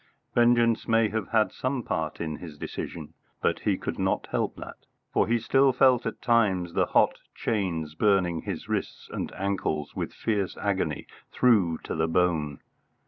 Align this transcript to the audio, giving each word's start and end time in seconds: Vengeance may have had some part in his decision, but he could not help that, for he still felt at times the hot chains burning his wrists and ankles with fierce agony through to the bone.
Vengeance 0.33 0.87
may 0.87 1.09
have 1.09 1.27
had 1.27 1.51
some 1.51 1.83
part 1.83 2.19
in 2.19 2.37
his 2.37 2.57
decision, 2.57 3.13
but 3.39 3.59
he 3.59 3.77
could 3.77 3.99
not 3.99 4.25
help 4.31 4.55
that, 4.55 4.87
for 5.13 5.27
he 5.27 5.37
still 5.37 5.71
felt 5.71 6.07
at 6.07 6.23
times 6.23 6.73
the 6.73 6.87
hot 6.87 7.19
chains 7.35 7.93
burning 7.93 8.41
his 8.41 8.67
wrists 8.67 9.07
and 9.13 9.31
ankles 9.35 9.95
with 9.95 10.11
fierce 10.11 10.57
agony 10.57 11.05
through 11.31 11.77
to 11.83 11.93
the 11.93 12.07
bone. 12.07 12.61